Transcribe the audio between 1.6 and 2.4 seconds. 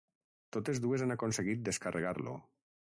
descarregar-lo.